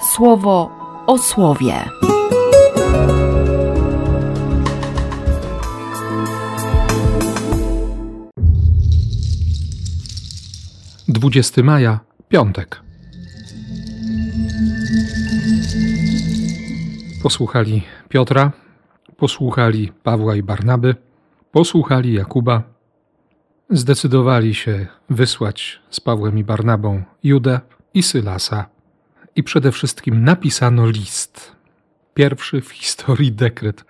słowo 0.00 0.70
o 1.06 1.18
słowie. 1.18 1.84
20 11.08 11.62
maja, 11.62 12.00
piątek. 12.28 12.80
Posłuchali 17.22 17.82
Piotra, 18.08 18.52
posłuchali 19.16 19.92
Pawła 20.02 20.36
i 20.36 20.42
Barnaby, 20.42 20.94
posłuchali 21.52 22.12
Jakuba, 22.12 22.62
zdecydowali 23.70 24.54
się 24.54 24.86
wysłać 25.10 25.80
z 25.90 26.00
Pawłem 26.00 26.38
i 26.38 26.44
Barnabą 26.44 27.02
Judę 27.22 27.60
i 27.94 28.02
Sylasa. 28.02 28.79
I 29.36 29.42
przede 29.42 29.72
wszystkim 29.72 30.24
napisano 30.24 30.86
list. 30.86 31.56
Pierwszy 32.14 32.60
w 32.60 32.70
historii 32.70 33.32
dekret, 33.32 33.84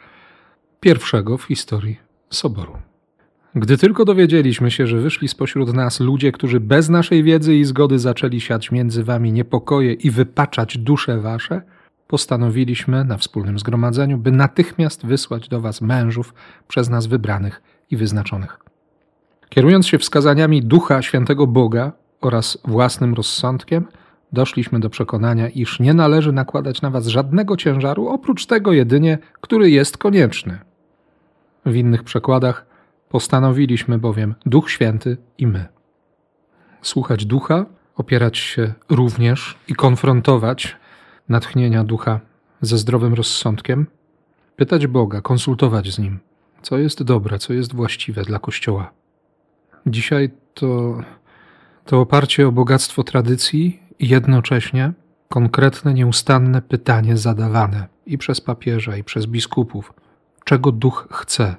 pierwszego 0.80 1.38
w 1.38 1.42
historii 1.42 1.98
soboru. 2.30 2.76
Gdy 3.54 3.78
tylko 3.78 4.04
dowiedzieliśmy 4.04 4.70
się, 4.70 4.86
że 4.86 5.00
wyszli 5.00 5.28
spośród 5.28 5.74
nas 5.74 6.00
ludzie, 6.00 6.32
którzy 6.32 6.60
bez 6.60 6.88
naszej 6.88 7.22
wiedzy 7.22 7.56
i 7.56 7.64
zgody 7.64 7.98
zaczęli 7.98 8.40
siać 8.40 8.70
między 8.70 9.04
wami 9.04 9.32
niepokoje 9.32 9.92
i 9.92 10.10
wypaczać 10.10 10.78
dusze 10.78 11.20
wasze, 11.20 11.62
postanowiliśmy 12.06 13.04
na 13.04 13.16
wspólnym 13.16 13.58
zgromadzeniu, 13.58 14.18
by 14.18 14.32
natychmiast 14.32 15.06
wysłać 15.06 15.48
do 15.48 15.60
was 15.60 15.80
mężów 15.80 16.34
przez 16.68 16.88
nas 16.88 17.06
wybranych 17.06 17.62
i 17.90 17.96
wyznaczonych. 17.96 18.58
Kierując 19.48 19.86
się 19.86 19.98
wskazaniami 19.98 20.62
Ducha 20.62 21.02
Świętego 21.02 21.46
Boga 21.46 21.92
oraz 22.20 22.58
własnym 22.64 23.14
rozsądkiem, 23.14 23.84
doszliśmy 24.32 24.80
do 24.80 24.90
przekonania, 24.90 25.48
iż 25.48 25.80
nie 25.80 25.94
należy 25.94 26.32
nakładać 26.32 26.82
na 26.82 26.90
was 26.90 27.06
żadnego 27.06 27.56
ciężaru, 27.56 28.08
oprócz 28.08 28.46
tego 28.46 28.72
jedynie, 28.72 29.18
który 29.40 29.70
jest 29.70 29.98
konieczny. 29.98 30.58
W 31.66 31.74
innych 31.74 32.02
przekładach 32.04 32.66
postanowiliśmy 33.08 33.98
bowiem 33.98 34.34
Duch 34.46 34.70
Święty 34.70 35.16
i 35.38 35.46
my. 35.46 35.66
Słuchać 36.82 37.26
Ducha, 37.26 37.66
opierać 37.96 38.38
się 38.38 38.72
również 38.88 39.56
i 39.68 39.74
konfrontować 39.74 40.76
natchnienia 41.28 41.84
Ducha 41.84 42.20
ze 42.60 42.78
zdrowym 42.78 43.14
rozsądkiem, 43.14 43.86
pytać 44.56 44.86
Boga, 44.86 45.20
konsultować 45.20 45.92
z 45.92 45.98
Nim, 45.98 46.18
co 46.62 46.78
jest 46.78 47.02
dobre, 47.02 47.38
co 47.38 47.52
jest 47.52 47.74
właściwe 47.74 48.22
dla 48.22 48.38
Kościoła. 48.38 48.90
Dzisiaj 49.86 50.30
to, 50.54 51.00
to 51.84 52.00
oparcie 52.00 52.48
o 52.48 52.52
bogactwo 52.52 53.02
tradycji 53.02 53.89
i 54.00 54.08
jednocześnie 54.08 54.92
konkretne, 55.28 55.94
nieustanne 55.94 56.62
pytanie 56.62 57.16
zadawane 57.16 57.88
i 58.06 58.18
przez 58.18 58.40
papieża, 58.40 58.96
i 58.96 59.04
przez 59.04 59.26
biskupów, 59.26 59.92
czego 60.44 60.72
duch 60.72 61.08
chce 61.12 61.56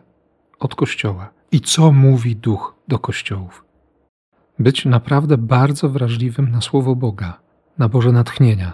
od 0.60 0.76
Kościoła 0.76 1.30
i 1.52 1.62
co 1.62 1.92
mówi 1.92 2.36
duch 2.36 2.76
do 2.88 3.00
Kościołów. 3.00 3.66
Być 4.60 4.86
naprawdę 4.86 5.38
bardzo 5.38 5.90
wrażliwym 5.90 6.52
na 6.52 6.62
słowo 6.62 6.96
Boga, 6.96 7.40
na 7.78 7.90
Boże 7.90 8.12
natchnienia 8.12 8.74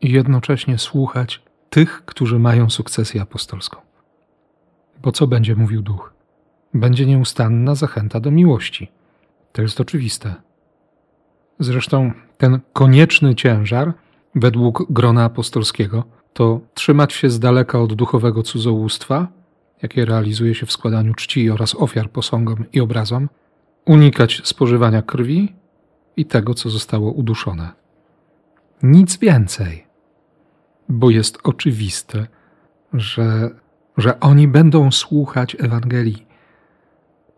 i 0.00 0.10
jednocześnie 0.12 0.78
słuchać 0.78 1.42
tych, 1.70 2.04
którzy 2.04 2.38
mają 2.38 2.70
sukcesję 2.70 3.22
apostolską. 3.22 3.80
Bo 5.02 5.12
co 5.12 5.26
będzie 5.26 5.56
mówił 5.56 5.82
duch? 5.82 6.12
Będzie 6.74 7.06
nieustanna 7.06 7.74
zachęta 7.74 8.20
do 8.20 8.30
miłości. 8.30 8.92
To 9.52 9.62
jest 9.62 9.80
oczywiste. 9.80 10.45
Zresztą 11.58 12.12
ten 12.38 12.60
konieczny 12.72 13.34
ciężar, 13.34 13.92
według 14.34 14.92
grona 14.92 15.24
apostolskiego, 15.24 16.04
to 16.32 16.60
trzymać 16.74 17.12
się 17.12 17.30
z 17.30 17.40
daleka 17.40 17.80
od 17.80 17.94
duchowego 17.94 18.42
cudzołóstwa, 18.42 19.28
jakie 19.82 20.04
realizuje 20.04 20.54
się 20.54 20.66
w 20.66 20.72
składaniu 20.72 21.14
czci 21.14 21.50
oraz 21.50 21.74
ofiar 21.74 22.10
posągom 22.10 22.64
i 22.72 22.80
obrazom, 22.80 23.28
unikać 23.84 24.40
spożywania 24.44 25.02
krwi 25.02 25.54
i 26.16 26.26
tego, 26.26 26.54
co 26.54 26.70
zostało 26.70 27.12
uduszone. 27.12 27.72
Nic 28.82 29.18
więcej, 29.18 29.86
bo 30.88 31.10
jest 31.10 31.38
oczywiste, 31.44 32.26
że, 32.92 33.50
że 33.96 34.20
oni 34.20 34.48
będą 34.48 34.90
słuchać 34.92 35.56
Ewangelii, 35.60 36.26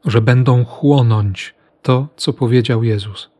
że 0.05 0.21
będą 0.21 0.65
chłonąć 0.65 1.55
to, 1.83 2.09
co 2.17 2.33
powiedział 2.33 2.85
Jezus. 2.85 3.31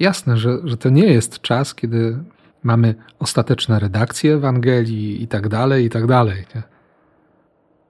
Jasne, 0.00 0.36
że, 0.36 0.58
że 0.64 0.76
to 0.76 0.90
nie 0.90 1.06
jest 1.06 1.40
czas, 1.40 1.74
kiedy 1.74 2.18
mamy 2.62 2.94
ostateczne 3.18 3.78
redakcje 3.78 4.34
Ewangelii 4.34 5.22
i 5.22 5.28
tak 5.28 5.48
dalej, 5.48 5.84
i 5.84 5.90
tak 5.90 6.06
dalej. 6.06 6.44
Nie? 6.54 6.62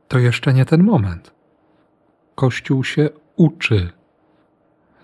To 0.08 0.18
jeszcze 0.18 0.54
nie 0.54 0.64
ten 0.64 0.82
moment. 0.82 1.30
Kościół 2.34 2.84
się 2.84 3.10
uczy. 3.36 3.90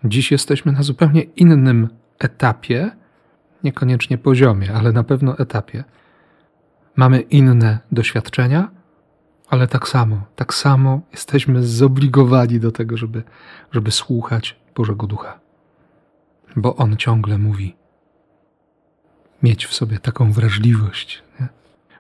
Dziś 0.05 0.31
jesteśmy 0.33 0.73
na 0.73 0.83
zupełnie 0.83 1.23
innym 1.23 1.89
etapie, 2.19 2.91
niekoniecznie 3.65 4.19
poziomie, 4.19 4.73
ale 4.75 4.93
na 4.93 5.05
pewno 5.05 5.39
etapie. 5.39 5.85
Mamy 6.97 7.21
inne 7.21 7.79
doświadczenia, 7.93 8.71
ale 9.49 9.67
tak 9.67 9.89
samo, 9.89 10.23
tak 10.37 10.55
samo 10.55 11.01
jesteśmy 11.13 11.63
zobligowani 11.63 12.61
do 12.61 12.73
tego, 12.73 12.97
żeby, 12.97 13.23
żeby 13.73 13.91
słuchać 13.91 14.57
Bożego 14.75 15.07
Ducha 15.07 15.46
bo 16.57 16.77
on 16.77 16.97
ciągle 16.97 17.39
mówi. 17.39 17.77
Mieć 19.43 19.67
w 19.67 19.75
sobie 19.75 19.99
taką 19.99 20.33
wrażliwość, 20.33 21.23
nie? 21.41 21.49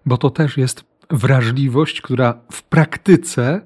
bo 0.06 0.16
to 0.18 0.30
też 0.30 0.56
jest 0.56 0.84
wrażliwość, 1.10 2.00
która 2.00 2.34
w 2.52 2.62
praktyce 2.62 3.60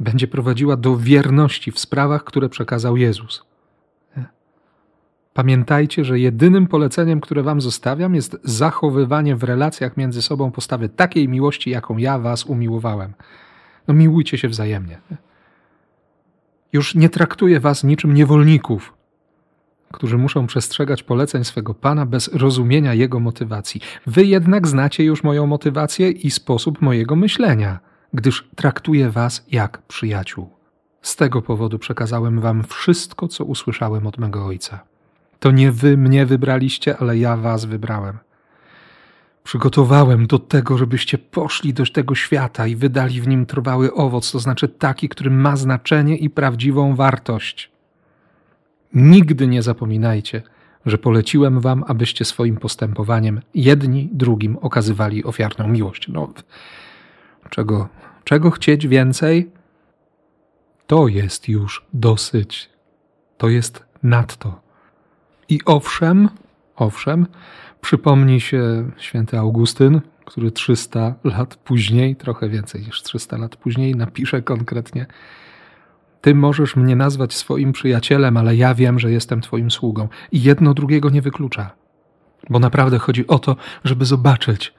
będzie 0.00 0.28
prowadziła 0.28 0.76
do 0.76 0.96
wierności 0.96 1.72
w 1.72 1.78
sprawach, 1.78 2.24
które 2.24 2.48
przekazał 2.48 2.96
Jezus. 2.96 3.42
Nie? 4.16 4.24
Pamiętajcie, 5.34 6.04
że 6.04 6.18
jedynym 6.18 6.66
poleceniem, 6.66 7.20
które 7.20 7.42
Wam 7.42 7.60
zostawiam, 7.60 8.14
jest 8.14 8.36
zachowywanie 8.44 9.36
w 9.36 9.44
relacjach 9.44 9.96
między 9.96 10.22
sobą 10.22 10.50
postawy 10.50 10.88
takiej 10.88 11.28
miłości, 11.28 11.70
jaką 11.70 11.96
ja 11.96 12.18
Was 12.18 12.46
umiłowałem. 12.46 13.12
No, 13.88 13.94
miłujcie 13.94 14.38
się 14.38 14.48
wzajemnie. 14.48 14.98
Nie? 15.10 15.16
Już 16.72 16.94
nie 16.94 17.08
traktuję 17.08 17.60
Was 17.60 17.84
niczym 17.84 18.14
niewolników, 18.14 18.97
którzy 19.92 20.18
muszą 20.18 20.46
przestrzegać 20.46 21.02
poleceń 21.02 21.44
swego 21.44 21.74
Pana 21.74 22.06
bez 22.06 22.34
rozumienia 22.34 22.94
Jego 22.94 23.20
motywacji. 23.20 23.80
Wy 24.06 24.24
jednak 24.24 24.68
znacie 24.68 25.04
już 25.04 25.22
moją 25.22 25.46
motywację 25.46 26.10
i 26.10 26.30
sposób 26.30 26.82
mojego 26.82 27.16
myślenia, 27.16 27.78
gdyż 28.14 28.48
traktuję 28.56 29.10
Was 29.10 29.46
jak 29.52 29.82
przyjaciół. 29.82 30.50
Z 31.02 31.16
tego 31.16 31.42
powodu 31.42 31.78
przekazałem 31.78 32.40
Wam 32.40 32.64
wszystko, 32.64 33.28
co 33.28 33.44
usłyszałem 33.44 34.06
od 34.06 34.18
mego 34.18 34.46
Ojca. 34.46 34.84
To 35.40 35.50
nie 35.50 35.72
Wy 35.72 35.96
mnie 35.96 36.26
wybraliście, 36.26 36.96
ale 36.96 37.18
ja 37.18 37.36
Was 37.36 37.64
wybrałem. 37.64 38.18
Przygotowałem 39.44 40.26
do 40.26 40.38
tego, 40.38 40.78
żebyście 40.78 41.18
poszli 41.18 41.74
do 41.74 41.84
tego 41.86 42.14
świata 42.14 42.66
i 42.66 42.76
wydali 42.76 43.20
w 43.20 43.28
nim 43.28 43.46
trwały 43.46 43.94
owoc, 43.94 44.32
to 44.32 44.38
znaczy 44.38 44.68
taki, 44.68 45.08
który 45.08 45.30
ma 45.30 45.56
znaczenie 45.56 46.16
i 46.16 46.30
prawdziwą 46.30 46.94
wartość. 46.94 47.77
Nigdy 48.94 49.46
nie 49.46 49.62
zapominajcie, 49.62 50.42
że 50.86 50.98
poleciłem 50.98 51.60
wam, 51.60 51.84
abyście 51.86 52.24
swoim 52.24 52.56
postępowaniem 52.56 53.40
jedni 53.54 54.08
drugim 54.12 54.56
okazywali 54.56 55.24
ofiarną 55.24 55.68
miłość. 55.68 56.08
No, 56.08 56.32
czego, 57.50 57.88
czego 58.24 58.50
chcieć 58.50 58.86
więcej? 58.86 59.50
To 60.86 61.08
jest 61.08 61.48
już 61.48 61.86
dosyć. 61.92 62.70
To 63.38 63.48
jest 63.48 63.84
nadto. 64.02 64.60
I 65.48 65.60
owszem, 65.64 66.28
owszem, 66.76 67.26
przypomni 67.80 68.40
się 68.40 68.90
święty 68.96 69.38
Augustyn, 69.38 70.00
który 70.24 70.50
300 70.50 71.14
lat 71.24 71.56
później, 71.56 72.16
trochę 72.16 72.48
więcej 72.48 72.80
niż 72.80 73.02
300 73.02 73.36
lat 73.36 73.56
później, 73.56 73.94
napisze 73.94 74.42
konkretnie 74.42 75.06
ty 76.20 76.34
możesz 76.34 76.76
mnie 76.76 76.96
nazwać 76.96 77.34
swoim 77.34 77.72
przyjacielem, 77.72 78.36
ale 78.36 78.56
ja 78.56 78.74
wiem, 78.74 78.98
że 78.98 79.12
jestem 79.12 79.40
Twoim 79.40 79.70
sługą. 79.70 80.08
I 80.32 80.42
jedno 80.42 80.74
drugiego 80.74 81.10
nie 81.10 81.22
wyklucza. 81.22 81.70
Bo 82.50 82.58
naprawdę 82.58 82.98
chodzi 82.98 83.26
o 83.26 83.38
to, 83.38 83.56
żeby 83.84 84.04
zobaczyć, 84.04 84.74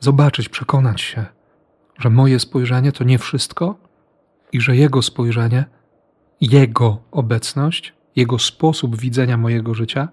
zobaczyć, 0.00 0.48
przekonać 0.48 1.00
się, 1.00 1.26
że 1.98 2.10
moje 2.10 2.38
spojrzenie 2.38 2.92
to 2.92 3.04
nie 3.04 3.18
wszystko 3.18 3.76
i 4.52 4.60
że 4.60 4.76
Jego 4.76 5.02
spojrzenie, 5.02 5.64
Jego 6.40 6.98
obecność, 7.10 7.94
Jego 8.16 8.38
sposób 8.38 9.00
widzenia 9.00 9.36
mojego 9.36 9.74
życia 9.74 10.08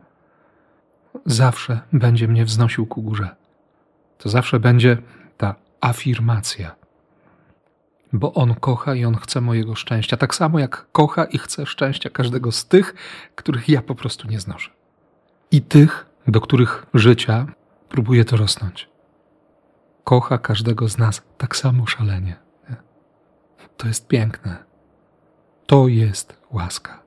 zawsze 1.25 1.79
będzie 1.93 2.27
mnie 2.27 2.45
wznosił 2.45 2.85
ku 2.85 3.01
górze. 3.01 3.35
To 4.17 4.29
zawsze 4.29 4.59
będzie 4.59 4.97
ta 5.37 5.55
afirmacja 5.81 6.75
bo 8.19 8.33
On 8.33 8.55
kocha 8.55 8.95
i 8.95 9.05
On 9.05 9.15
chce 9.15 9.41
mojego 9.41 9.75
szczęścia, 9.75 10.17
tak 10.17 10.35
samo 10.35 10.59
jak 10.59 10.87
kocha 10.91 11.25
i 11.25 11.37
chce 11.37 11.65
szczęścia 11.65 12.09
każdego 12.09 12.51
z 12.51 12.65
tych, 12.65 12.95
których 13.35 13.69
ja 13.69 13.81
po 13.81 13.95
prostu 13.95 14.27
nie 14.27 14.39
znoszę. 14.39 14.71
I 15.51 15.61
tych, 15.61 16.05
do 16.27 16.41
których 16.41 16.85
życia 16.93 17.47
próbuje 17.89 18.25
to 18.25 18.37
rosnąć. 18.37 18.89
Kocha 20.03 20.37
każdego 20.37 20.89
z 20.89 20.97
nas 20.97 21.21
tak 21.37 21.55
samo 21.55 21.87
szalenie. 21.87 22.35
Nie? 22.69 22.75
To 23.77 23.87
jest 23.87 24.07
piękne. 24.07 24.63
To 25.65 25.87
jest 25.87 26.37
łaska. 26.51 27.03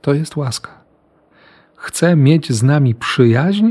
To 0.00 0.14
jest 0.14 0.36
łaska. 0.36 0.82
Chce 1.76 2.16
mieć 2.16 2.52
z 2.52 2.62
nami 2.62 2.94
przyjaźń, 2.94 3.70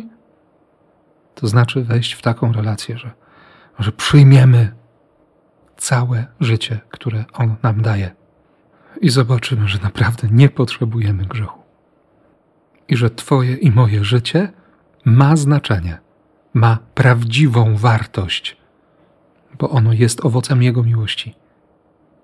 to 1.36 1.48
znaczy 1.48 1.84
wejść 1.84 2.14
w 2.14 2.22
taką 2.22 2.52
relację, 2.54 2.98
że, 2.98 3.12
że 3.80 3.92
przyjmiemy 3.92 4.81
całe 5.92 6.26
życie, 6.40 6.80
które 6.90 7.26
On 7.34 7.56
nam 7.64 7.82
daje. 7.82 8.12
I 9.02 9.10
zobaczymy, 9.10 9.68
że 9.68 9.80
naprawdę 9.80 10.28
nie 10.32 10.50
potrzebujemy 10.50 11.26
grzechu. 11.26 11.62
I 12.88 12.96
że 12.96 13.10
Twoje 13.10 13.56
i 13.56 13.72
moje 13.72 14.04
życie 14.04 14.52
ma 15.06 15.36
znaczenie, 15.36 16.00
ma 16.54 16.78
prawdziwą 16.94 17.76
wartość, 17.76 18.58
bo 19.60 19.70
ono 19.70 19.94
jest 19.94 20.26
owocem 20.26 20.64
Jego 20.64 20.84
miłości. 20.84 21.36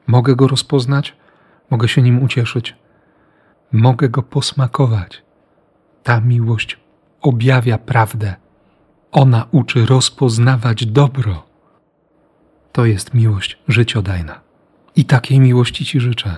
Mogę 0.07 0.35
go 0.35 0.47
rozpoznać, 0.47 1.15
mogę 1.69 1.87
się 1.87 2.01
nim 2.01 2.23
ucieszyć, 2.23 2.75
mogę 3.71 4.09
go 4.09 4.23
posmakować. 4.23 5.23
Ta 6.03 6.21
miłość 6.21 6.79
objawia 7.21 7.77
prawdę. 7.77 8.35
Ona 9.11 9.47
uczy 9.51 9.85
rozpoznawać 9.85 10.85
dobro. 10.85 11.46
To 12.77 12.85
jest 12.85 13.13
miłość 13.13 13.57
życiodajna. 13.68 14.39
I 14.95 15.06
takiej 15.06 15.39
miłości 15.39 15.85
Ci 15.85 16.00
życzę. 16.00 16.38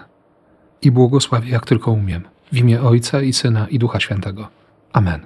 I 0.81 0.91
błogosławię, 0.91 1.49
jak 1.49 1.65
tylko 1.65 1.91
umiem. 1.91 2.23
W 2.51 2.57
imię 2.57 2.81
Ojca 2.81 3.21
i 3.21 3.33
Syna 3.33 3.67
i 3.67 3.79
Ducha 3.79 3.99
Świętego. 3.99 4.47
Amen. 4.93 5.25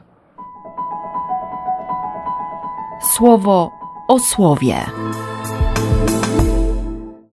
Słowo 3.16 3.72
o 4.08 4.20
słowie. 4.20 4.76